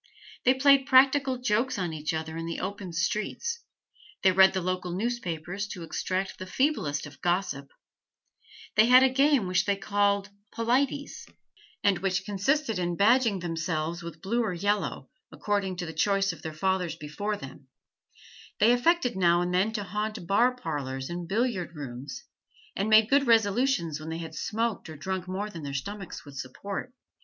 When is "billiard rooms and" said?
21.27-22.89